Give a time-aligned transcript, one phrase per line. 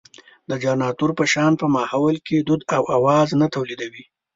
[0.49, 4.03] د جنراتور په شان په ماحول کې دود او اواز نه تولېدوي.